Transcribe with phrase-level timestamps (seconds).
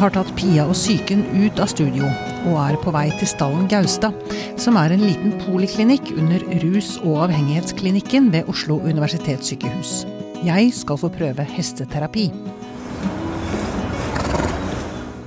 [0.00, 2.08] Har tatt Pia og psyken ut av studio
[2.48, 4.16] og er på vei til stallen Gaustad,
[4.60, 10.04] som er en liten poliklinikk under rus- og avhengighetsklinikken ved Oslo universitetssykehus.
[10.46, 12.30] Jeg skal få prøve hesteterapi.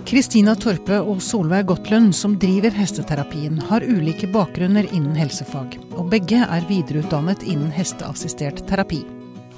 [0.09, 6.41] Kristina Torpe og Solveig Gottlund, som driver hesteterapien, har ulike bakgrunner innen helsefag, og begge
[6.45, 9.03] er videreutdannet innen hesteassistert terapi.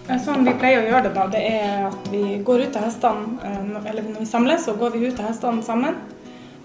[0.05, 3.39] Sånn vi pleier å gjøre det, da, det er at vi går ut av hestene,
[3.41, 5.97] eh, eller når vi samles, så går vi ut av hestene sammen.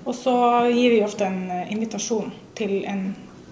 [0.05, 0.35] Og så
[0.69, 3.07] gir vi ofte en eh, invitasjon til en,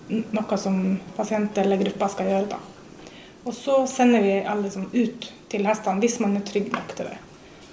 [0.08, 0.76] noe som
[1.16, 2.50] pasient eller gruppa skal gjøre.
[2.52, 2.60] da.
[3.48, 7.08] Og så sender vi alle liksom ut til hestene hvis man er trygg nok til
[7.08, 7.16] det.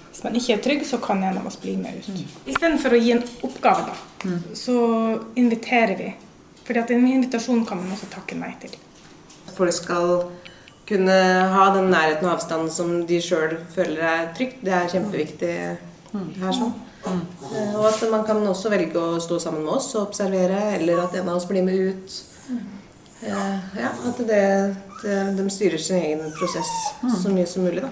[0.08, 2.22] Hvis man ikke er trygg, så kan en av oss bli med ut.
[2.48, 4.76] Istedenfor å gi en oppgave, da, så
[5.36, 6.14] inviterer vi.
[6.64, 8.72] Fordi at en invitasjon kan man også takke nei til.
[9.56, 10.30] folk skal
[10.88, 11.14] kunne
[11.52, 14.60] ha den nærheten og avstanden som de sjøl føler er trygt.
[14.64, 16.52] Det er kjempeviktig her.
[16.52, 16.74] sånn.
[17.06, 21.04] Eh, Og at man kan også velge å stå sammen med oss og observere, eller
[21.04, 22.22] at en av oss blir med ut.
[23.22, 23.30] Eh,
[23.76, 26.70] Ja, At det, det, de styrer sin egen prosess
[27.22, 27.82] så mye som mulig.
[27.82, 27.90] da.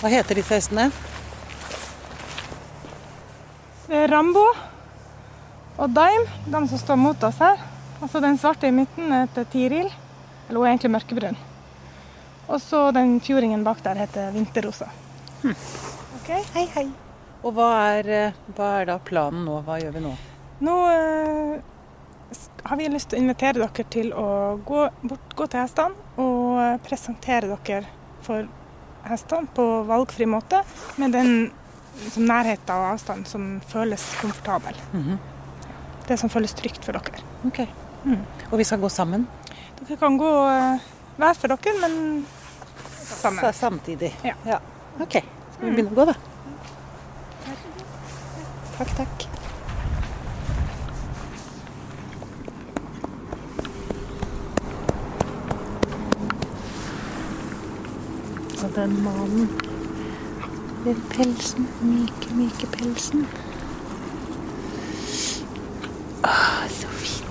[0.00, 0.88] Hva heter disse hestene?
[3.90, 4.44] Det er Rambo
[5.82, 7.58] og Daim, de som står mot oss her.
[7.98, 9.88] Altså Den svarte i midten heter Tiril,
[10.46, 11.38] eller hun er egentlig mørkebrun.
[12.46, 14.86] Og så den fjordingen bak der heter Vinterrosa.
[15.42, 16.30] Ok?
[16.54, 16.86] Hei, hei.
[17.42, 19.58] Og hva er, eh, hva er da planen nå?
[19.66, 20.14] Hva gjør vi nå?
[20.70, 22.38] Nå eh,
[22.70, 24.28] har vi lyst til å invitere dere til å
[24.70, 27.90] gå, bort, gå til hestene og eh, presentere dere
[28.22, 28.46] for
[29.10, 30.62] hestene på valgfri måte,
[31.00, 31.50] med den
[32.04, 34.76] liksom, nærhet og avstand som føles komfortabel.
[36.08, 37.22] Det som føles trygt for dere.
[37.46, 37.60] Ok.
[38.50, 39.26] Og vi skal gå sammen?
[39.80, 40.88] Dere kan gå eh,
[41.20, 42.26] hver for dere, men
[43.10, 43.40] sammen.
[43.44, 44.12] Sa- Samtidig?
[44.24, 44.58] Ja.
[45.00, 45.20] Ok.
[45.54, 46.16] Skal vi begynne å gå, da?
[48.78, 49.26] Takk, takk.
[58.64, 59.48] Og den mannen
[60.84, 63.26] ved pelsen, myke, myke pelsen.
[66.24, 67.26] Åh, så fin.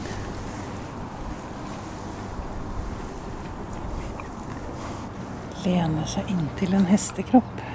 [5.65, 7.65] Lene seg inntil en hestekropp.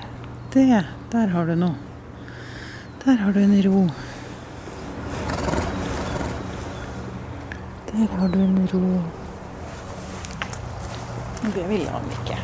[0.54, 1.74] Det, der har du noe.
[3.04, 3.82] Der har du en ro.
[7.90, 8.86] Der har du en ro.
[11.54, 12.38] Det ville han ikke.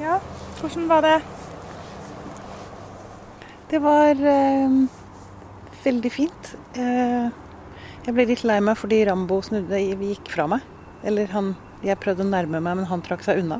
[0.00, 0.16] Ja,
[0.70, 1.22] hvordan var det?
[3.70, 4.70] Det var eh,
[5.84, 6.54] veldig fint.
[6.74, 7.30] Eh,
[8.06, 10.62] jeg ble litt lei meg fordi Rambo snudde vi gikk fra meg.
[11.02, 13.56] Eller han Jeg prøvde å nærme meg, men han trakk seg unna.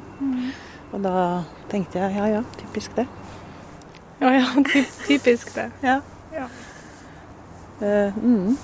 [0.92, 3.06] Og da tenkte jeg ja ja, typisk det.
[4.20, 5.70] Ja, ja, ty typisk det.
[5.80, 6.02] Ja.
[6.34, 6.48] Ja.
[7.80, 8.56] Eh, mm.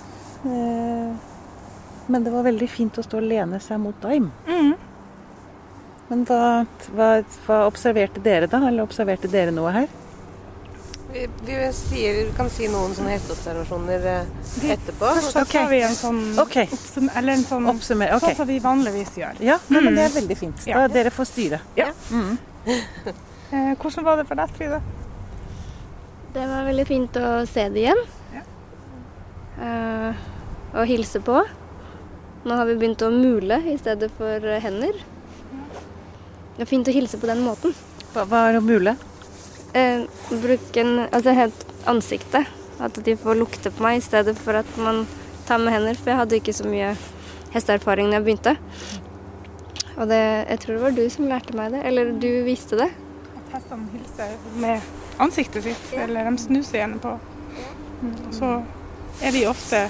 [0.44, 1.14] eh,
[2.06, 4.28] men det var veldig fint å stå og lene seg mot Daim.
[4.46, 4.85] Mhm.
[6.08, 6.40] Men hva,
[6.94, 7.06] hva,
[7.46, 8.60] hva observerte dere da?
[8.68, 9.88] Eller observerte dere noe her?
[11.12, 14.30] Vi, vi, sier, vi kan si noen sånne hesteobservasjoner eh,
[14.74, 15.12] etterpå.
[15.24, 15.52] Så Ok.
[15.54, 16.66] tar vi en sånn, okay.
[16.76, 18.12] oppsum eller en sånn Oppsummer.
[18.18, 18.26] Ok.
[18.26, 19.40] Sånn som vi vanligvis gjør.
[19.46, 19.78] Ja, mm.
[19.80, 20.64] men det er veldig fint.
[20.66, 20.86] Da Ja.
[20.92, 21.62] dere får styre.
[21.78, 21.92] Ja.
[22.10, 22.36] Mm.
[23.46, 24.80] Eh, hvordan var det for deg, Frida?
[26.34, 28.00] Det var veldig fint å se det igjen.
[29.62, 30.24] eh,
[30.74, 31.44] og hilse på.
[32.42, 34.98] Nå har vi begynt å mule i stedet for hender.
[36.56, 37.74] Det er fint å hilse på den måten.
[38.14, 38.96] Hva, hva er å mule?
[39.76, 42.48] Eh, bruke en, altså helt ansiktet.
[42.80, 45.04] At de får lukte på meg i stedet for at man
[45.48, 45.98] tar med hender.
[46.00, 46.94] For jeg hadde ikke så mye
[47.52, 48.56] hesteerfaring da jeg begynte.
[49.96, 52.90] Og det, jeg tror det var du som lærte meg det, eller du viste det.
[53.36, 54.90] At hestene hilser med
[55.22, 57.14] ansiktet sitt, eller de snuser gjerne på.
[58.04, 58.50] Og så
[59.24, 59.86] er vi ofte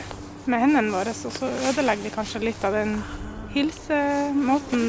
[0.46, 3.00] med hendene våre, og så ødelegger vi kanskje litt av den
[3.56, 4.84] hilsemåten,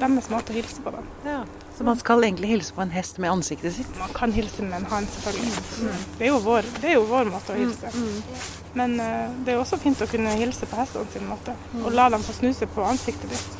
[0.00, 0.92] deres måte å hilse på.
[0.94, 1.36] Da.
[1.76, 3.90] Så man skal egentlig hilse på en hest med ansiktet sitt?
[3.98, 5.62] Man kan hilse med en hånd, selvfølgelig.
[5.80, 6.02] Mm.
[6.18, 7.92] Det, er jo vår, det er jo vår måte å hilse.
[8.78, 12.10] Men uh, det er også fint å kunne hilse på hestene sin måte, og la
[12.12, 13.56] dem få snuse på ansiktet ditt.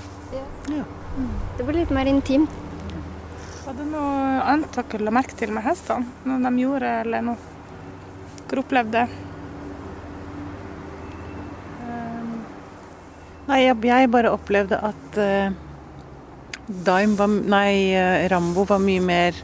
[1.58, 2.52] Det blir litt mer intimt.
[3.64, 6.06] Var det noe annet dere la merke til med hestene?
[6.28, 9.08] Noe de gjorde, eller noe dere opplevde?
[13.50, 15.69] Nei, jeg, jeg bare opplevde at uh,
[16.86, 19.38] Daim var Nei, eh, Rambo var mye mer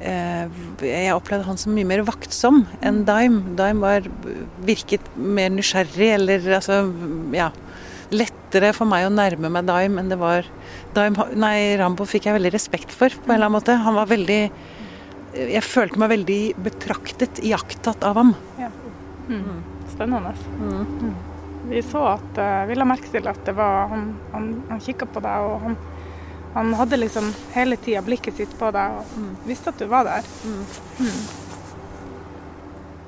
[0.00, 3.40] eh, Jeg opplevde han som mye mer vaktsom enn Daim.
[3.58, 4.06] Daim var,
[4.66, 6.84] virket mer nysgjerrig, eller altså
[7.36, 7.50] Ja.
[8.10, 10.46] Lettere for meg å nærme meg Daim enn det var
[10.96, 13.76] Dime, Nei, Rambo fikk jeg veldig respekt for, på en eller annen måte.
[13.78, 14.40] Han var veldig
[15.30, 18.32] Jeg følte meg veldig betraktet, iakttatt av ham.
[18.58, 18.70] Ja.
[19.30, 19.60] Mm.
[19.92, 20.32] Spennende.
[20.58, 21.14] Mm.
[21.70, 25.06] Vi så at uh, Vi la merke til at det var Han, han, han kikka
[25.06, 25.76] på deg, og han,
[26.54, 30.26] han hadde liksom hele tida blikket sitt på deg og visste at du var der.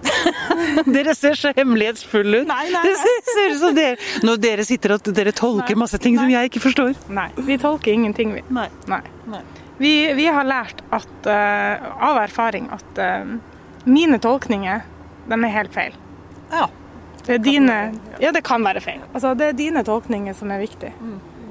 [0.87, 2.49] Dere ser så hemmelighetsfulle ut.
[2.49, 3.97] Nei, nei, Det ser, ut som dere
[4.27, 6.95] Når dere sitter og dere tolker Nei, masse ting som jeg ikke forstår.
[7.13, 8.45] Nei, vi tolker ingenting, vi.
[8.55, 8.69] Nei.
[8.91, 9.03] Nei.
[9.31, 9.43] Nei.
[9.83, 13.35] Vi, vi har lært at, uh, av erfaring at uh,
[13.89, 14.85] mine tolkninger,
[15.31, 15.97] de er helt feil.
[16.53, 16.69] Ja.
[17.23, 17.77] Det er dine
[18.23, 19.03] Ja, det kan være feil.
[19.13, 20.93] Altså, det er dine tolkninger som er viktig.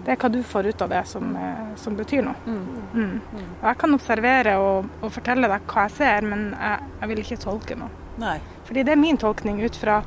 [0.02, 2.56] Det er hva du får ut av det som, eh, som betyr noe.
[2.96, 3.20] Mm.
[3.62, 7.24] Og jeg kan observere og, og fortelle deg hva jeg ser, men jeg, jeg vil
[7.26, 7.92] ikke tolke noe.
[8.22, 8.38] Nei.
[8.68, 10.02] Fordi det er min tolkning ut fra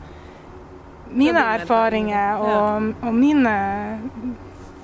[1.15, 3.55] mine erfaringer og, og mine,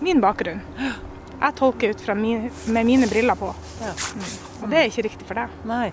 [0.04, 0.62] min bakgrunn.
[1.40, 3.46] Jeg tolker ut fra min, med mine briller på.
[3.80, 3.94] Ja.
[3.96, 4.24] Mm.
[4.60, 5.54] Og det er ikke riktig for deg.
[5.64, 5.86] Nei.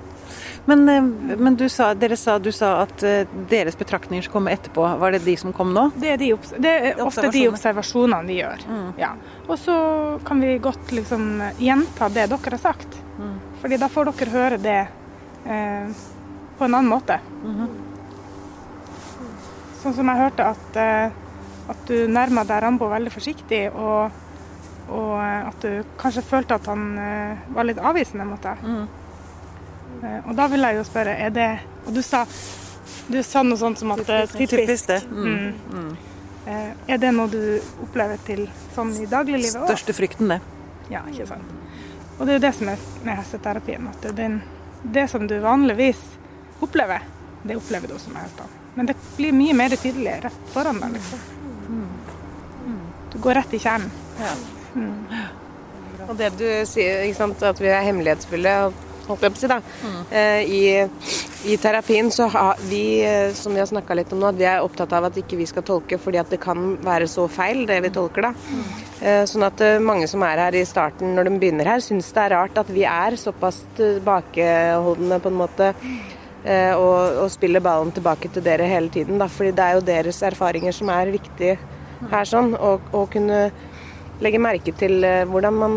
[0.66, 4.58] Men, eh, men du, sa, dere sa, du sa at eh, deres betraktninger som kommer
[4.58, 5.90] etterpå, var det de som kom nå?
[5.96, 6.32] Det er, de
[6.64, 8.68] det er ofte de observasjonene vi gjør.
[9.00, 9.14] Ja.
[9.48, 9.76] Og så
[10.28, 11.30] kan vi godt liksom
[11.62, 13.02] gjenta det dere har sagt.
[13.62, 14.80] Fordi da får dere høre det
[15.48, 16.04] eh,
[16.58, 17.20] på en annen måte.
[19.82, 21.18] Sånn som jeg hørte at, eh,
[21.72, 24.14] at du nærma deg Rambo veldig forsiktig, og,
[24.90, 28.64] og eh, at du kanskje følte at han eh, var litt avvisende mot deg.
[28.66, 28.88] Eh,
[30.28, 31.48] og da vil jeg jo spørre, er det
[31.88, 32.26] Og du sa,
[33.08, 34.52] du sa noe sånt som at det er typisk.
[34.52, 35.00] Typisk det.
[35.10, 35.54] Mm.
[35.74, 35.96] Mm.
[36.48, 38.46] Eh, Er det noe du opplever til
[38.76, 39.68] sånn i dagliglivet òg?
[39.72, 40.40] Største frykten, det.
[40.92, 41.56] Ja, ikke sant.
[42.18, 43.88] Og det er jo det som er med hesteterapien.
[43.92, 44.38] At det, den,
[44.84, 46.00] det som du vanligvis
[46.64, 47.04] opplever,
[47.44, 48.64] det opplever du også med hestene.
[48.78, 51.20] Men det blir mye mer tydelig rett foran deg, liksom.
[53.14, 53.92] Du går rett i kjernen.
[56.08, 58.54] Og det du sier, ikke sant, at vi er hemmelighetsfulle,
[59.08, 59.58] holdt jeg på å si da.
[60.12, 60.62] Eh, I,
[61.54, 64.48] I terapien så har vi, eh, som vi har snakka litt om nå, at vi
[64.50, 67.66] er opptatt av at ikke vi skal tolke fordi at det kan være så feil,
[67.70, 68.34] det vi tolker da.
[69.02, 72.24] Eh, Sånn at mange som er her i starten når de begynner her, syns det
[72.26, 75.74] er rart at vi er såpass tilbakeholdne på en måte.
[76.48, 79.18] Og, og spiller ballen tilbake til dere hele tiden.
[79.20, 81.58] Da, fordi det er jo deres erfaringer som er viktige
[82.08, 82.30] her.
[82.30, 83.50] sånn, Og, og kunne
[84.24, 85.76] legge merke til hvordan man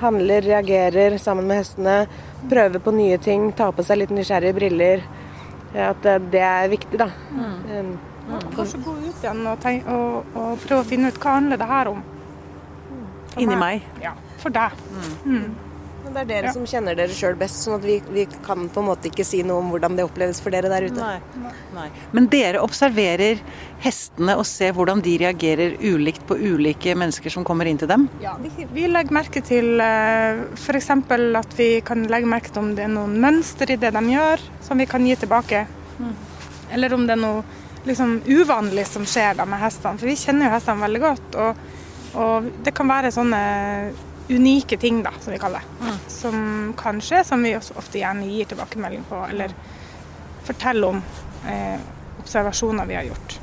[0.00, 1.96] handler, reagerer sammen med hestene.
[2.50, 5.06] Prøver på nye ting, tar på seg litt nysgjerrige briller.
[5.74, 7.10] At eh, det er viktig, da.
[7.36, 7.96] Um,
[8.56, 11.68] Kanskje gå ut igjen og, tenk, og, og prøve å finne ut hva handler det
[11.70, 12.02] her om.
[13.34, 13.86] For Inni meg.
[14.02, 14.74] Ja, for deg.
[15.24, 15.54] men
[16.16, 16.52] det er dere Ja.
[16.56, 19.42] som kjenner dere sjøl best, sånn at vi, vi kan på en måte ikke si
[19.46, 20.96] noe om hvordan det oppleves for dere der ute.
[20.98, 21.50] Nei.
[21.76, 21.86] Nei.
[22.16, 23.38] Men dere observerer
[23.84, 28.08] hestene og ser hvordan de reagerer ulikt på ulike mennesker som kommer inn til dem?
[28.24, 30.90] Ja, vi, vi legger merke til f.eks.
[30.90, 34.40] at vi kan legge merke til om det er noen mønster i det de gjør,
[34.64, 35.66] som vi kan gi tilbake.
[36.72, 37.44] Eller om det er noe
[37.86, 39.98] liksom, uvanlig som skjer da med hestene.
[40.00, 41.36] For vi kjenner jo hestene veldig godt.
[41.44, 41.64] Og,
[42.18, 43.40] og det kan være sånne
[44.28, 45.66] unike ting, da, som vi kaller det.
[46.12, 49.26] Som kan skje, som vi også ofte gjerne gir tilbakemelding på.
[49.30, 49.54] Eller
[50.46, 51.02] forteller om
[51.48, 51.78] eh,
[52.22, 53.38] observasjoner vi har gjort.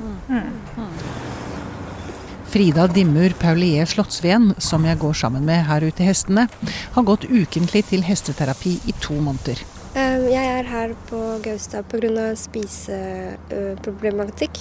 [2.54, 6.46] Frida Dimmur Paulier Slottsveen, som jeg går sammen med her ute i Hestene,
[6.94, 9.58] har gått ukentlig til hesteterapi i to måneder.
[9.94, 12.34] Jeg er her på Gaustad pga.
[12.34, 14.58] spiseproblematikk.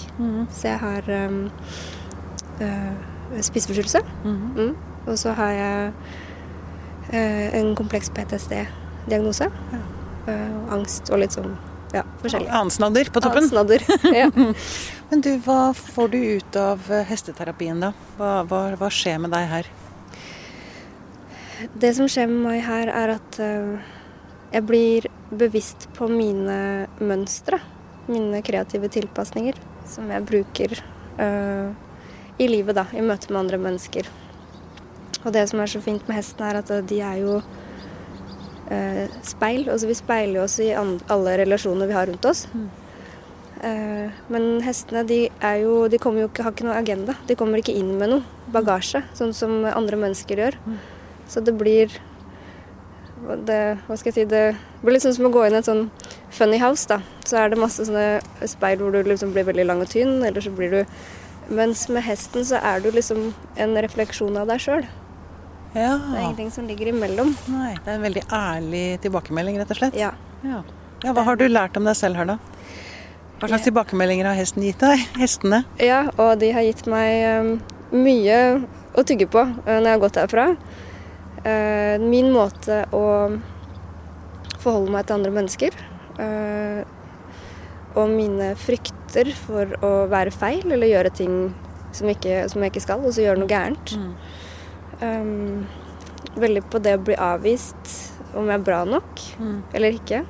[0.53, 1.49] Så jeg har um,
[3.41, 3.99] spiseforstyrrelse.
[4.25, 4.75] Mm.
[5.03, 5.91] Og så har jeg
[7.11, 9.49] eh, en kompleks PTSD-diagnose.
[10.27, 11.55] Eh, angst og litt sånn
[11.93, 12.49] ja, forskjellig.
[12.57, 13.45] Ansnadder på toppen.
[13.45, 13.83] Ansnadder.
[14.21, 14.29] ja.
[15.11, 17.91] Men du, hva får du ut av eh, hesteterapien da?
[18.17, 19.73] Hva, hva, hva skjer med deg her?
[21.79, 23.37] Det som skjer med meg her, er at
[24.53, 27.61] jeg blir bevisst på mine mønstre.
[28.05, 29.57] Mine kreative tilpasninger
[29.89, 30.75] som jeg bruker
[31.21, 31.71] eh,
[32.37, 34.09] i livet, da, i møte med andre mennesker.
[35.23, 37.41] Og det som er så fint med hesten, er at de er jo
[38.71, 39.67] eh, speil.
[39.71, 42.45] Altså vi speiler oss i alle relasjoner vi har rundt oss.
[43.63, 47.15] Eh, men hestene de er jo, de kommer jo ikke, har ikke noe agenda.
[47.29, 50.59] De kommer ikke inn med noe bagasje, sånn som andre mennesker gjør.
[51.31, 51.93] Så det blir
[53.47, 54.41] det, Hva skal jeg si Det
[54.81, 55.85] blir litt sånn som å gå inn i et sånn
[56.33, 56.99] funny house, da.
[57.23, 58.19] Så er det masse sånne
[58.51, 60.97] speil hvor du liksom blir veldig lang og tynn, eller så blir du
[61.53, 64.85] Mens med hesten så er du liksom en refleksjon av deg sjøl.
[65.73, 65.93] Ja.
[65.97, 67.31] Det er ingenting som ligger imellom.
[67.49, 69.95] Nei, det er en veldig ærlig tilbakemelding, rett og slett.
[69.97, 70.11] Ja.
[70.45, 70.59] Ja.
[71.03, 72.37] ja, Hva har du lært om deg selv her, da?
[73.41, 75.01] Hva slags tilbakemeldinger har hesten gitt deg?
[75.19, 75.63] Hestene?
[75.81, 77.49] Ja, og de har gitt meg eh,
[77.91, 78.37] mye
[78.95, 80.45] å tygge på eh, når jeg har gått herfra.
[81.43, 83.03] Eh, min måte å
[84.63, 85.75] forholde meg til andre mennesker.
[86.23, 86.83] eh,
[87.93, 91.33] og mine frykter for å være feil eller gjøre ting
[91.93, 93.91] som, ikke, som jeg ikke skal, og så gjøre noe gærent.
[95.03, 95.65] Um,
[96.39, 97.91] veldig på det å bli avvist,
[98.33, 99.21] om jeg er bra nok
[99.75, 100.23] eller ikke.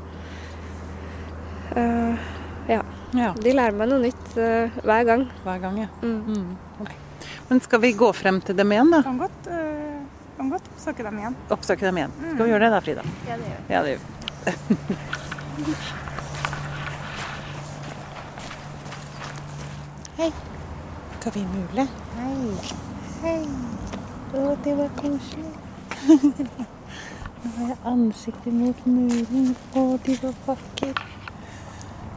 [1.77, 2.18] Uh,
[2.70, 2.82] ja.
[3.13, 5.27] Ja, De lærer meg noe nytt uh, hver gang.
[5.44, 5.89] hver gang, ja.
[6.01, 6.22] Mm.
[6.34, 6.89] Mm.
[7.50, 9.03] Men skal vi gå frem til dem igjen, da?
[9.06, 10.01] Kan godt, uh,
[10.39, 11.36] kan godt oppsøke dem igjen.
[11.53, 12.15] Oppsøke dem igjen.
[12.24, 13.03] Skal vi gjøre det da, Frida?
[13.30, 13.74] Ja, det gjør vi.
[13.75, 14.08] Ja, det gjør vi.
[20.18, 20.32] Hei.
[21.20, 21.88] Skal vi mule?
[22.18, 22.58] Hei.
[23.22, 24.02] Hei.
[24.34, 25.52] Å, det var koselig.
[27.44, 29.52] Nå har jeg ansiktet mot muren.
[29.78, 31.04] Å, de var vakker.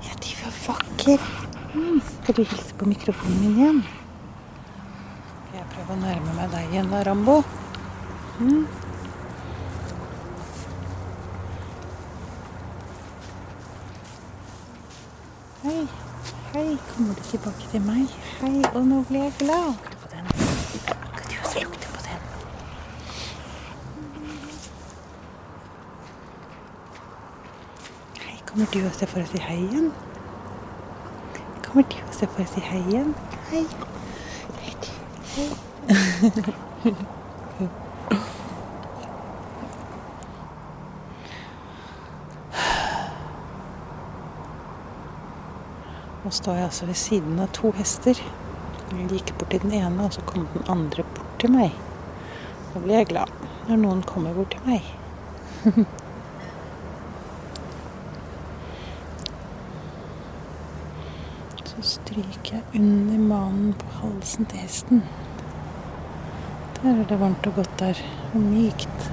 [0.06, 1.28] Ja, de var vakker.
[1.74, 2.00] Mm.
[2.22, 3.82] Skal du hilse på mikrofonen min igjen?
[5.44, 7.36] Skal jeg prøve å nærme meg deg igjen da, Rambo?
[8.40, 8.64] Mm.
[15.66, 15.80] Hei,
[16.54, 18.06] hei, kommer du tilbake til meg?
[18.40, 19.72] Hei, og nå ble jeg glad.
[19.74, 20.24] Lukte på den.
[21.16, 22.20] Kan du også lukte på den?
[28.22, 29.90] Hei, kommer du også for å si hei igjen?
[31.60, 33.10] Kommer du også for å si hei igjen?
[33.50, 33.60] Hei.
[34.62, 35.48] Hei.
[36.86, 36.94] Hei.
[46.24, 48.24] Nå står jeg altså ved siden av to hester.
[48.94, 51.76] Jeg gikk bort til den ene, og så kom den andre bort til meg.
[52.72, 53.28] Da blir jeg glad
[53.68, 54.80] når noen kommer bort til meg.
[61.86, 62.00] Så
[62.56, 65.02] stryker under manen på halsen til hesten.
[66.82, 67.96] Der er det varmt og godt der,
[68.34, 69.10] og mykt.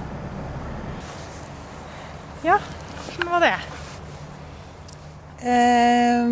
[2.43, 2.57] Ja,
[3.05, 3.53] hvordan var det?
[5.43, 6.27] Eh,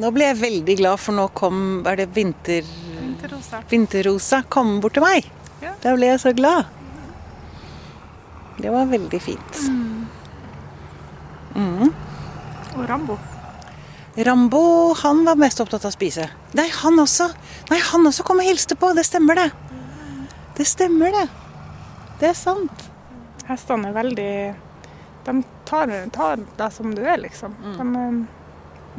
[0.00, 2.64] nå ble jeg veldig glad, for nå kom Er det vinter...
[2.64, 3.60] Vinterrosa.
[3.68, 5.26] Vinterrosa kom bort til meg.
[5.60, 5.74] Ja.
[5.82, 6.64] Da ble jeg så glad.
[8.60, 9.60] Det var veldig fint.
[12.76, 13.18] Og Rambo.
[14.16, 16.26] Rambo han var mest opptatt av å spise.
[16.58, 17.28] Nei, han også.
[17.70, 18.90] Nei, han også kom og hilste på.
[18.96, 19.50] Det stemmer, det.
[20.58, 21.28] Det stemmer, det.
[22.20, 22.86] Det er sant.
[23.48, 24.32] Hestene er veldig
[25.24, 25.32] De
[25.66, 27.54] tar, tar deg som du er, liksom.
[27.62, 27.86] De,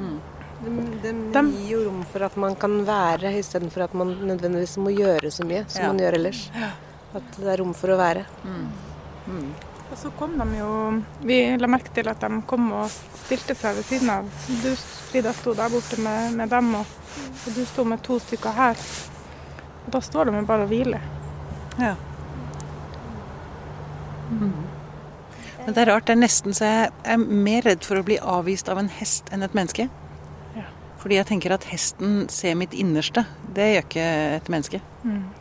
[0.01, 0.19] mm.
[0.61, 4.77] De, de de, gir jo rom for at man kan være, istedenfor at man nødvendigvis
[4.81, 5.87] må gjøre så mye som Ja.
[5.91, 6.43] man gjør ellers.
[7.17, 8.25] At det er rom for å være.
[9.91, 10.71] Og så kom de jo
[11.27, 14.29] Vi la merke til at de kom og stilte seg ved siden av.
[14.63, 14.69] Du,
[15.11, 16.85] Frida, sto der borte med, med dem, og,
[17.29, 18.85] og du sto med to stykker her.
[19.85, 21.03] Og da står de jo bare og hviler.
[21.79, 21.95] Ja.
[24.31, 26.07] Men det er rart.
[26.07, 29.31] Det er nesten så jeg er mer redd for å bli avvist av en hest
[29.35, 29.89] enn et menneske.
[31.01, 33.23] Fordi jeg tenker at hesten ser mitt innerste.
[33.55, 34.05] Det gjør ikke
[34.37, 34.81] et menneske.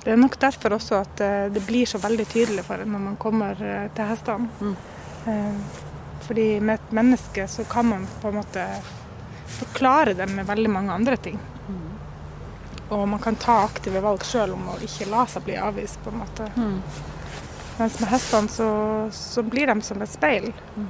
[0.01, 3.03] Det er nok derfor også at eh, det blir så veldig tydelig for en når
[3.11, 4.49] man kommer eh, til hestene.
[4.61, 4.77] Mm.
[6.25, 8.65] Fordi med et menneske så kan man på en måte
[9.59, 11.37] forklare det med veldig mange andre ting.
[12.91, 16.11] Og man kan ta aktive valg sjøl om å ikke la seg bli avvist, på
[16.11, 16.49] en måte.
[17.79, 18.71] Mens med hestene så,
[19.15, 20.49] så blir de som et speil.
[20.75, 20.89] Mm.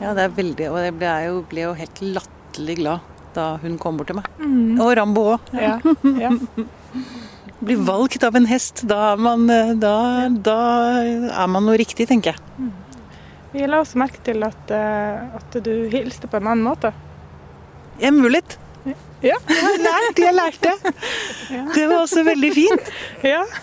[0.00, 3.76] Ja, det er veldig Og jeg ble jo, ble jo helt latterlig glad da hun
[3.78, 4.26] kom bort til meg.
[4.82, 5.50] Og Rambo òg.
[5.54, 5.76] Ja,
[6.18, 6.32] ja.
[7.60, 9.92] Bli valgt av en hest, da er man, da,
[10.24, 10.30] ja.
[10.32, 10.56] da
[11.04, 12.70] er man noe riktig, tenker jeg.
[13.52, 16.90] Vi la også merke til at, eh, at du hilste på en annen måte.
[18.00, 18.56] Emulet.
[19.20, 19.36] Ja.
[19.36, 20.74] Jeg har lært, jeg lærte.
[21.76, 22.92] Det var også veldig fint.
[23.22, 23.44] ja.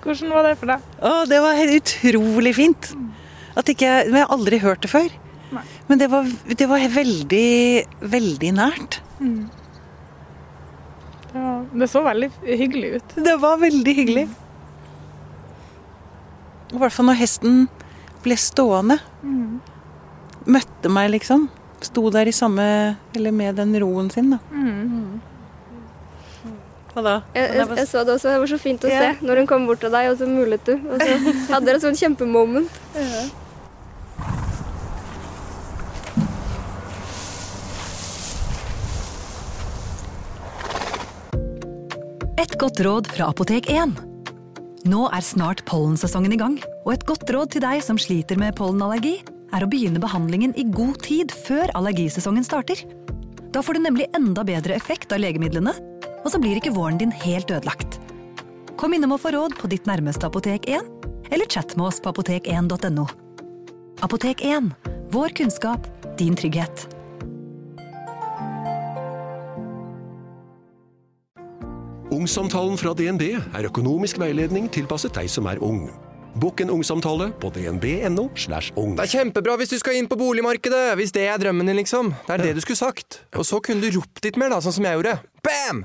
[0.00, 0.84] Hvordan var det for deg?
[1.04, 2.86] Å, det var helt utrolig fint.
[3.58, 5.10] At ikke, men jeg har aldri hørt det før.
[5.50, 5.64] Nei.
[5.88, 7.48] Men det var, det var veldig,
[8.12, 9.00] veldig nært.
[11.32, 13.16] Det, var, det så veldig hyggelig ut.
[13.26, 14.26] Det var veldig hyggelig.
[16.70, 17.64] I hvert fall når hesten
[18.22, 19.00] ble stående.
[20.50, 21.48] Møtte meg, liksom.
[21.80, 22.64] Sto der i samme
[23.16, 24.38] Eller med den roen sin, da.
[26.90, 27.12] Hva da?
[27.36, 29.14] Jeg, jeg, jeg så det også, det var så fint å yeah.
[29.14, 30.72] se når hun kom bort til deg, og så mulet du.
[30.74, 32.66] Og så hadde dere et sånn kjempemoment.
[42.40, 43.94] Et godt råd fra Apotek 1.
[44.90, 48.56] Nå er snart pollensesongen i gang, og et godt råd til deg som sliter med
[48.58, 49.20] pollenallergi,
[49.54, 52.82] er å begynne behandlingen i god tid før allergisesongen starter.
[53.54, 55.74] Da får du nemlig enda bedre effekt av legemidlene,
[56.24, 58.00] og så blir ikke våren din helt ødelagt.
[58.80, 60.86] Kom innom og få råd på ditt nærmeste Apotek 1,
[61.30, 63.08] eller chat med oss på apotek1.no.
[64.00, 64.72] Apotek 1
[65.10, 65.86] vår kunnskap,
[66.18, 66.86] din trygghet.
[72.10, 75.84] Ungsamtalen fra DNB er økonomisk veiledning tilpasset deg som er ung.
[76.38, 78.28] Bokk en ungsamtale på dnb.no.
[78.38, 78.96] slash ung.
[78.98, 82.12] Det er kjempebra hvis du skal inn på boligmarkedet, hvis det er drømmen din, liksom.
[82.26, 83.22] Det er det du skulle sagt.
[83.34, 85.16] Og så kunne du ropt litt mer, da, sånn som jeg gjorde.
[85.44, 85.84] Bam!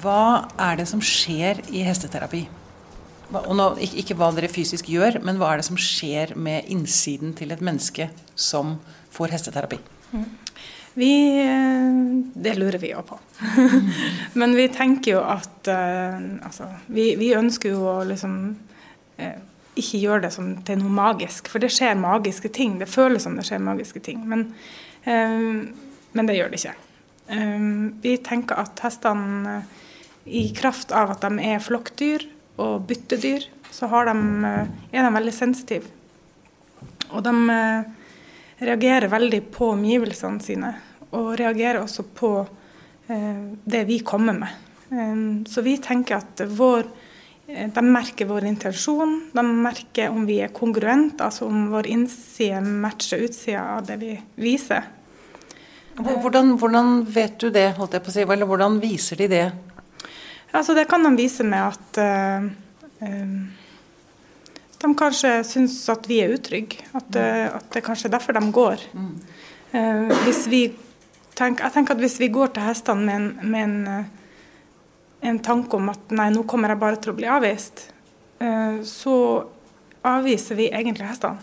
[0.00, 2.46] Hva er det som skjer i hesteterapi?
[3.30, 6.66] Og nå, ikke, ikke hva dere fysisk gjør, men hva er det som skjer med
[6.72, 8.78] innsiden til et menneske som
[9.14, 9.78] får hesteterapi?
[10.98, 12.00] Vi, eh,
[12.34, 13.18] det lurer vi jo på.
[14.40, 18.34] Men vi tenker jo at eh, altså, vi, vi ønsker jo å liksom
[19.22, 19.38] eh,
[19.78, 21.52] ikke gjøre det som til noe magisk.
[21.52, 22.80] For det skjer magiske ting.
[22.82, 24.24] Det føles som det skjer magiske ting.
[24.28, 24.48] Men,
[25.06, 26.74] men det gjør det ikke.
[27.30, 27.62] Eh,
[28.02, 29.76] vi tenker at hestene, eh,
[30.30, 32.26] i kraft av at de er flokkdyr
[32.60, 35.86] og byttedyr, så de, eh, er de veldig sensitive.
[37.10, 37.84] Og de eh,
[38.60, 40.74] reagerer veldig på omgivelsene sine,
[41.12, 42.46] og reagerer også på
[43.10, 44.50] det vi kommer med.
[44.92, 46.86] Eh, så vi tenker at vår,
[47.48, 53.24] de merker vår intensjon, de merker om vi er kongruente, altså om vår innside matcher
[53.26, 54.84] utsida av det vi viser.
[56.00, 58.22] Hvor- Hvordan, hvordan vet du det, holdt jeg på å si?
[58.24, 59.46] Eller hvordan viser de det?
[60.52, 62.46] Altså det kan de vise med at uh,
[63.06, 63.40] uh,
[64.80, 66.80] de kanskje syns at vi er utrygge.
[66.96, 68.82] At, uh, at det kanskje er derfor de går.
[69.72, 70.64] Eh, hvis vi
[71.38, 74.08] tenk, jeg tenker at hvis vi går til hestene med en, med en,
[75.30, 77.84] en tanke om at nei, nå kommer jeg bare til å bli avvist,
[78.82, 79.14] så
[80.02, 81.38] avviser vi egentlig hestene.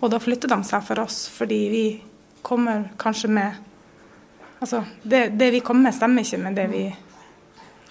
[0.00, 1.84] Og da flytter de seg for oss, fordi vi
[2.46, 3.62] kommer kanskje med
[4.56, 6.84] Altså, det, det vi kommer med, stemmer ikke med det vi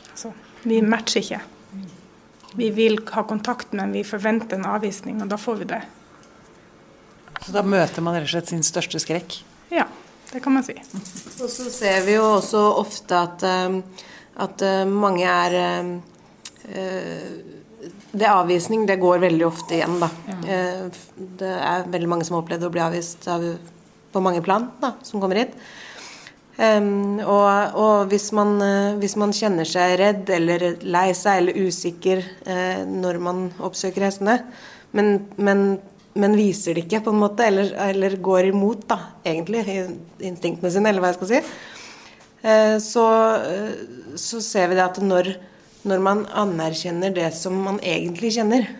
[0.10, 0.32] Altså,
[0.64, 1.42] vi matcher ikke.
[2.56, 5.82] Vi vil ha kontakt, men vi forventer en avvisning, og da får vi det.
[7.44, 9.36] Så da møter man rett og slett sin største skrekk?
[9.76, 9.86] Ja,
[10.32, 10.74] det kan man si.
[10.80, 14.08] Og så ser vi jo også ofte at, eh,
[14.48, 15.92] at eh, mange er eh,
[16.72, 17.30] eh,
[18.16, 20.08] Det avvisning, det går veldig ofte igjen, da.
[20.32, 20.60] Ja.
[21.40, 23.44] Det er veldig mange som har opplevd å bli avvist av,
[24.16, 25.60] på mange plan, da, som kommer hit.
[26.56, 31.58] Um, og og hvis, man, uh, hvis man kjenner seg redd eller lei seg eller
[31.68, 34.38] usikker uh, når man oppsøker hestene,
[34.96, 35.66] men, men,
[36.16, 39.66] men viser det ikke, på en måte, eller, eller går imot, da, egentlig,
[40.24, 41.44] instinktene sine, eller hva jeg skal si,
[42.48, 43.06] uh, så,
[44.16, 45.34] så ser vi det at når,
[45.92, 48.72] når man anerkjenner det som man egentlig kjenner,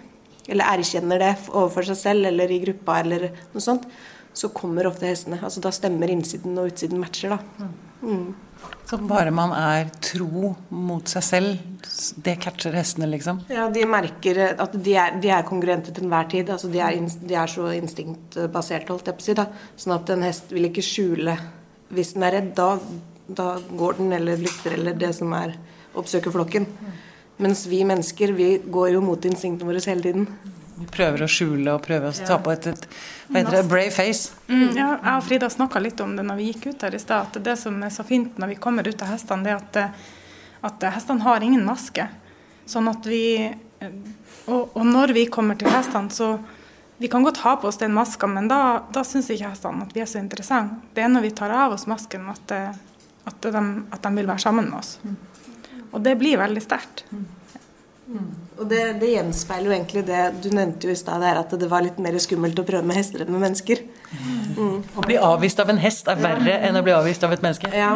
[0.48, 3.84] eller erkjenner det overfor seg selv eller i gruppa eller noe sånt,
[4.36, 5.40] så kommer ofte hestene.
[5.44, 7.70] Altså Da stemmer innsiden og utsiden matcher, da.
[8.06, 8.34] Mm.
[8.86, 11.64] Så bare man er tro mot seg selv,
[12.22, 13.42] det catcher hestene, liksom?
[13.50, 16.50] Ja, De merker at de er, de er kongruente til enhver tid.
[16.50, 19.38] altså De er, de er så instinktbaserte, holdt jeg på å si.
[19.38, 21.38] da Sånn at en hest vil ikke skjule
[21.96, 22.76] Hvis den er redd, da,
[23.28, 25.56] da går den eller flykter eller det som er
[25.96, 26.66] oppsøker flokken.
[27.42, 30.28] Mens vi mennesker, vi går jo mot instinktene våre hele tiden.
[30.76, 32.88] Vi prøver å skjule og prøver å ta på et, et
[33.30, 34.36] hva heter det, brave face.
[34.50, 37.02] Mm, ja, jeg og Frida snakka litt om det når vi gikk ut her i
[37.02, 37.30] stad.
[37.32, 39.80] At det som er så fint når vi kommer ut av hestene, det er at,
[39.82, 40.10] eh,
[40.70, 42.10] at hestene har ingen maske.
[42.68, 43.24] Sånn at vi
[44.46, 46.36] og, og når vi kommer til hestene, så
[46.98, 48.60] vi kan godt ha på oss den maska, men da,
[48.94, 50.80] da syns ikke hestene at vi er så interessante.
[50.96, 54.46] Det er når vi tar av oss masken at, at, de, at de vil være
[54.46, 54.96] sammen med oss.
[55.92, 57.06] Og det blir veldig sterkt.
[58.06, 61.84] Og det, det, gjenspeiler jo egentlig det du nevnte jo i stad, at det var
[61.84, 63.82] litt mer skummelt å prøve med hester enn med mennesker.
[64.56, 64.78] Mm.
[64.96, 66.62] Å bli avvist av en hest er verre ja.
[66.68, 67.72] enn å bli avvist av et menneske.
[67.74, 67.96] Ja,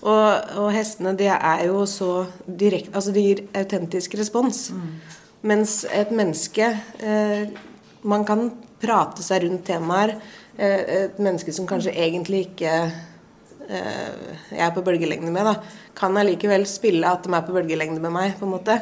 [0.00, 4.70] og, og hestene de er jo så direkte Altså de gir autentisk respons.
[4.72, 4.94] Mm.
[5.50, 6.70] Mens et menneske
[7.04, 7.52] eh,
[8.08, 8.48] Man kan
[8.80, 10.14] prate seg rundt temaer.
[10.56, 12.72] Eh, et menneske som kanskje egentlig ikke
[13.68, 14.08] eh,
[14.56, 18.16] jeg er på bølgelengde med, da, kan allikevel spille at de er på bølgelengde med
[18.16, 18.34] meg.
[18.40, 18.80] på en måte.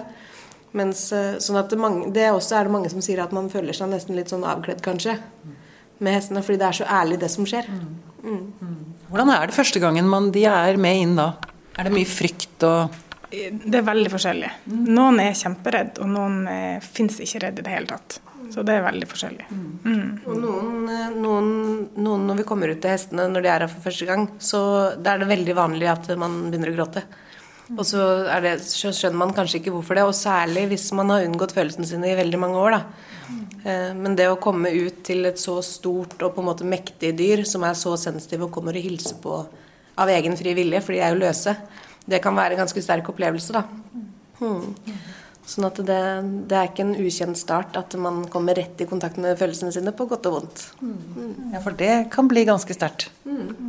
[0.77, 3.49] Mens, eh, sånn at det, mange, det også er det mange som sier at man
[3.53, 5.17] føler seg nesten litt sånn avkledd, kanskje,
[5.99, 6.45] med hestene.
[6.45, 7.69] Fordi det er så ærlig, det som skjer.
[8.23, 8.47] Mm.
[9.09, 11.33] Hvordan er det første gangen man, de er med inn da?
[11.79, 12.97] Er det mye frykt og
[13.31, 14.49] Det er veldig forskjellig.
[14.89, 18.19] Noen er kjemperedd, og noen eh, fins ikke redd i det hele tatt.
[18.49, 19.47] Så det er veldig forskjellig.
[19.85, 20.05] Mm.
[20.25, 21.49] Og noen, eh, noen,
[22.01, 24.63] noen, når vi kommer ut til hestene når de er her for første gang, så
[24.97, 27.05] er det veldig vanlig at man begynner å gråte.
[27.77, 28.01] Og så,
[28.41, 31.89] det, så, skjønner man kanskje ikke hvorfor det, og særlig hvis man har unngått følelsene
[31.89, 32.79] sine i veldig mange år.
[32.79, 33.09] da.
[33.65, 37.13] Eh, men det å komme ut til et så stort og på en måte mektig
[37.19, 39.43] dyr som er så sensitive og kommer og hilser på
[39.99, 41.57] av egen fri vilje, for de er jo løse,
[42.09, 43.65] det kan være en ganske sterk opplevelse, da.
[44.39, 44.75] Hmm.
[45.49, 46.03] Sånn at det,
[46.51, 49.95] det, er ikke en ukjent start at man kommer rett i kontakt med følelsene sine,
[49.97, 50.65] på godt og vondt.
[50.85, 51.55] Mm.
[51.55, 53.09] Ja, for det kan bli ganske sterkt.
[53.25, 53.68] Mm.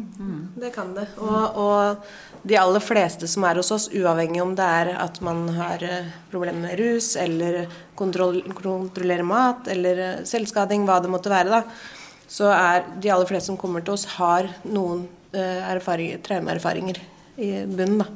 [0.59, 1.05] Det kan det.
[1.23, 2.09] Og, og,
[2.43, 6.09] de aller fleste som er hos oss, uavhengig om det er at man har eh,
[6.31, 7.65] problemer med rus, eller
[7.99, 13.27] kontroll, kontrollerer mat, eller eh, selvskading, hva det måtte være, da, så er de aller
[13.27, 16.99] fleste som kommer til oss, har noen uh, traumeerfaringer
[17.41, 18.03] i bunnen.
[18.03, 18.07] da.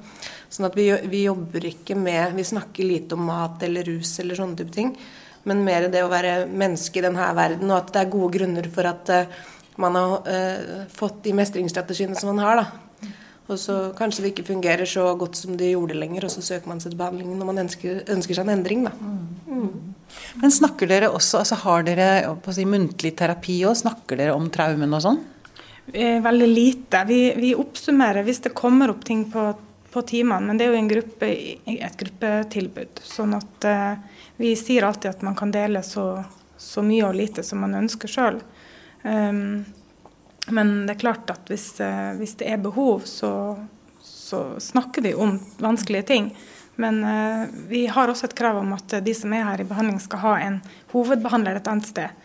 [0.54, 4.38] Sånn at vi, vi, jobber ikke med Vi snakker lite om mat eller rus eller
[4.38, 4.92] sånne type ting.
[5.50, 8.70] Men mer det å være menneske i denne verden, og at det er gode grunner
[8.72, 9.10] for at
[9.82, 12.62] man har eh, fått de mestringsstrategiene som man har.
[12.62, 13.10] da.
[13.52, 16.70] Og så kanskje det ikke fungerer så godt som det gjorde lenger, og så søker
[16.72, 18.86] man seg til behandling når man ønsker, ønsker seg en endring.
[18.88, 18.94] da.
[19.50, 19.94] Mm.
[20.40, 22.08] Men snakker dere også, altså Har dere
[22.42, 23.76] på å si, muntlig terapi òg?
[23.82, 25.22] Snakker dere om traumen og sånn?
[25.94, 27.04] Veldig lite.
[27.10, 29.52] Vi, vi oppsummerer hvis det kommer opp ting på
[29.94, 31.30] på timene, men det er jo gruppe,
[31.70, 33.02] et gruppetilbud.
[33.06, 36.08] Sånn at uh, vi sier alltid at man kan dele så,
[36.58, 38.42] så mye og lite som man ønsker sjøl.
[39.04, 39.66] Um,
[40.48, 43.58] men det er klart at hvis, uh, hvis det er behov, så,
[44.00, 46.32] så, snakker vi om vanskelige ting.
[46.76, 50.00] Men uh, vi har også et krav om at de som er her i behandling,
[50.04, 50.62] skal ha en
[50.96, 52.24] hovedbehandler et annet sted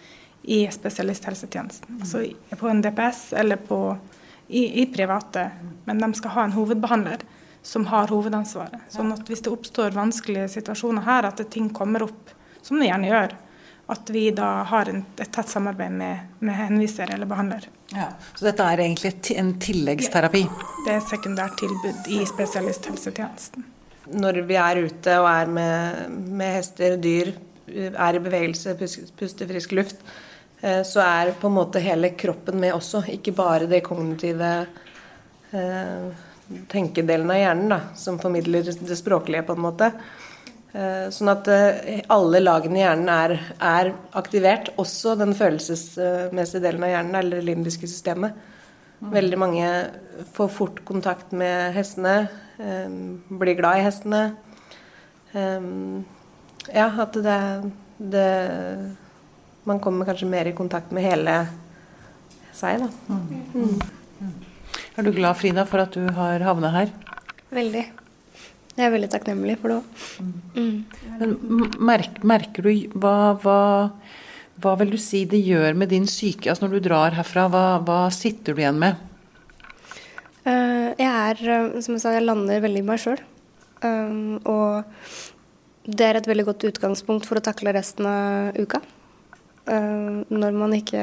[0.49, 1.99] i spesialisthelsetjenesten.
[2.01, 2.25] Altså
[2.57, 3.83] på en DPS eller på,
[4.49, 5.51] i, i private.
[5.85, 7.27] Men de skal ha en hovedbehandler
[7.63, 8.87] som har hovedansvaret.
[8.89, 12.33] Sånn at hvis det oppstår vanskelige situasjoner her, at ting kommer opp,
[12.65, 13.35] som det gjerne gjør,
[13.89, 17.69] at vi da har en, et tett samarbeid med, med henviser eller behandler.
[17.95, 20.43] Ja, så dette er egentlig en tilleggsterapi?
[20.45, 23.65] Ja, det er sekundært tilbud i spesialisthelsetjenesten.
[24.21, 27.33] Når vi er ute og er med, med hester, dyr,
[27.69, 28.77] er i bevegelse,
[29.17, 30.05] puster frisk luft,
[30.61, 34.53] eh, så er på en måte hele kroppen med også, ikke bare det kognitive
[35.57, 36.25] eh,
[36.73, 39.93] tenkedelen av hjernen da, som formidler det språklige, på en måte.
[40.77, 46.85] Eh, sånn at eh, alle lagene i hjernen er, er, aktivert, også den følelsesmessige delen
[46.85, 48.37] av hjernen, eller det limbiske systemet.
[48.99, 49.13] Mm.
[49.15, 49.71] Veldig mange
[50.35, 52.17] får fort kontakt med hestene,
[52.61, 52.91] eh,
[53.41, 54.23] blir glad i hestene.
[55.29, 57.41] Ja, at det,
[58.01, 58.29] det
[59.69, 61.35] Man kommer kanskje mer i kontakt med hele
[62.57, 62.89] seg, da.
[63.13, 63.53] Mm.
[63.53, 64.33] mm.
[64.97, 66.95] Er du glad, Frida, for at du har havna her?
[67.53, 67.85] Veldig.
[68.79, 70.03] Jeg er veldig takknemlig for det òg.
[70.55, 70.75] Mm.
[71.19, 71.33] Men
[71.83, 73.61] merker, merker du hva, hva,
[74.63, 76.47] hva, vil du si det gjør med din syke?
[76.53, 79.01] Altså når du drar herfra, hva, hva sitter du igjen med?
[80.47, 83.19] Uh, jeg er, eh, som jeg sa, jeg lander veldig i meg sjøl.
[83.83, 84.87] Um, og
[85.91, 88.81] det er et veldig godt utgangspunkt for å takle resten av uka.
[89.69, 91.01] Når man ikke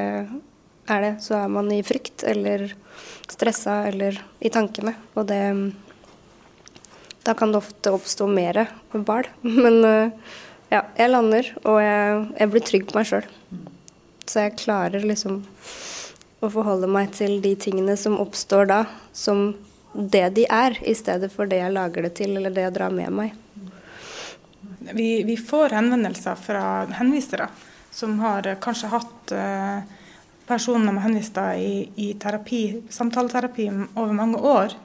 [0.89, 2.71] er det, så er man i frykt eller
[3.29, 4.95] stressa eller i tankene.
[5.13, 5.41] Og det
[7.25, 9.27] Da kan det ofte oppstå mer på ball.
[9.41, 10.33] Men eh,
[10.73, 13.29] ja, jeg lander, og jeg, jeg blir trygg på meg sjøl.
[14.25, 15.43] Så jeg klarer liksom
[16.43, 18.83] å forholde meg til de tingene som oppstår da,
[19.13, 19.47] som
[19.95, 22.93] det de er, i stedet for det jeg lager det til, eller det jeg drar
[22.93, 23.35] med meg.
[24.93, 26.65] Vi, vi får henvendelser fra
[26.99, 27.47] henvisere
[27.95, 29.85] som har kanskje hatt uh,
[30.49, 34.75] personer med henvisninger i, i terapi, samtaleterapi over mange år.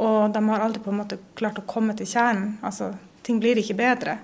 [0.00, 2.56] Og de har aldri på en måte klart å komme til kjernen.
[2.64, 4.16] Altså, ting blir ikke bedre.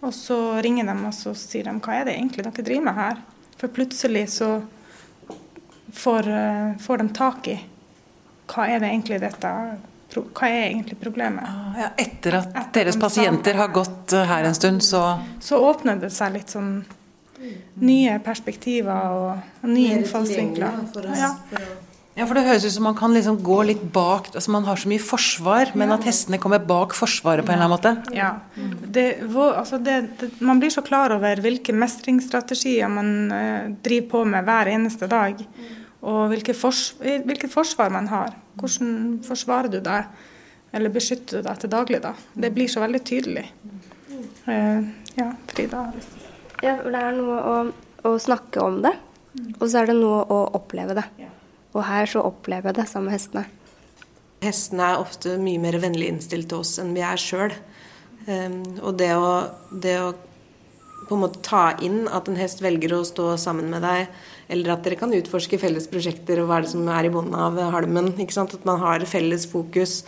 [0.00, 3.00] Og så ringer de og så sier de hva er det egentlig dere driver med
[3.00, 3.22] her?
[3.58, 4.52] For plutselig så
[5.92, 7.58] får, eh, får de tak i
[8.48, 9.54] hva er det egentlig dette
[10.08, 11.44] hva er egentlig problemet?
[11.76, 16.00] Ja, etter at etter deres pasienter har gått eh, her en stund, så Så åpner
[16.00, 16.84] det seg litt sånn
[17.78, 20.80] nye perspektiver og, og nye innfallsvinkler.
[21.18, 21.34] Ja.
[22.18, 24.80] Ja, for det høres ut som man kan liksom gå litt bak altså Man har
[24.80, 28.16] så mye forsvar, men at hestene kommer bak forsvaret på en eller annen måte.
[28.16, 28.32] Ja.
[28.82, 29.04] Det,
[29.38, 34.48] altså det, det, man blir så klar over hvilke mestringsstrategier man eh, driver på med
[34.50, 35.38] hver eneste dag.
[36.08, 38.34] Og hvilket, fors, hvilket forsvar man har.
[38.58, 40.10] Hvordan forsvarer du deg,
[40.74, 42.16] eller beskytter du deg til daglig, da.
[42.34, 43.46] Det blir så veldig tydelig.
[44.50, 45.86] Eh, ja, Frida?
[46.66, 47.56] Ja, det er noe å,
[48.10, 48.96] å snakke om det,
[49.58, 51.08] og så er det noe å oppleve det.
[51.74, 53.44] Og her så opplever jeg det sammen med hestene.
[54.44, 57.54] Hestene er ofte mye mer vennlig innstilt til oss enn vi er sjøl.
[58.28, 59.32] Um, og det å,
[59.82, 60.12] det å,
[61.08, 64.08] på en måte ta inn at en hest velger å stå sammen med deg,
[64.52, 67.36] eller at dere kan utforske felles prosjekter og hva er det som er i bunnen
[67.36, 68.12] av halmen.
[68.16, 68.56] ikke sant?
[68.56, 70.02] At man har felles fokus.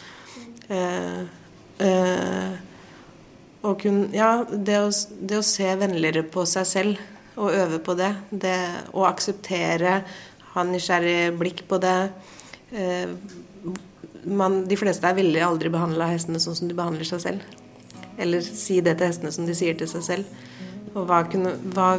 [0.71, 1.25] Uh,
[1.83, 2.53] uh,
[3.67, 7.95] og kun, ja, det å, det å se vennligere på seg selv og øve på
[7.97, 8.59] det, det
[8.97, 10.01] å akseptere
[10.55, 11.97] ha nysgjerrig blikk på det.
[12.73, 13.09] Eh,
[14.27, 17.59] man, de fleste er villige aldri behandla hestene sånn som de behandler seg selv.
[18.21, 20.41] Eller si det til hestene som de sier til seg selv.
[20.91, 21.93] Og hva, kunne, hva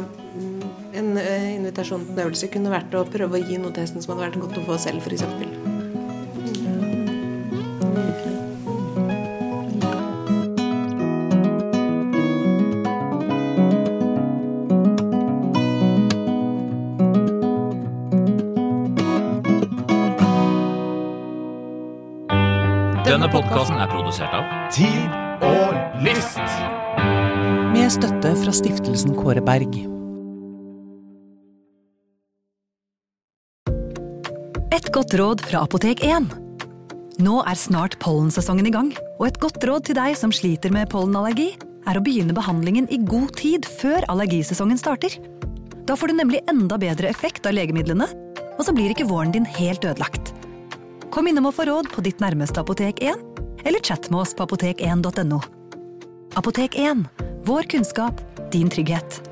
[0.92, 4.04] en eh, invitasjon til en øvelse kunne vært å prøve å gi noe til hesten
[4.04, 5.24] som hadde vært godt å få selv, f.eks.
[23.62, 25.12] podkasten er produsert av Tid
[25.46, 26.40] og List.
[27.70, 29.76] Med støtte fra stiftelsen Kåre Berg.
[34.72, 36.26] Et godt råd fra Apotek 1.
[37.22, 40.90] Nå er snart pollensesongen i gang, og et godt råd til deg som sliter med
[40.90, 41.52] pollenallergi,
[41.86, 45.20] er å begynne behandlingen i god tid før allergisesongen starter.
[45.86, 48.10] Da får du nemlig enda bedre effekt av legemidlene,
[48.58, 50.34] og så blir ikke våren din helt ødelagt.
[51.14, 53.28] Kom innom og få råd på ditt nærmeste Apotek 1,
[53.64, 55.40] eller chat med oss på apotek1.no.
[56.34, 56.96] Apotek 1
[57.44, 58.20] vår kunnskap,
[58.52, 59.31] din trygghet.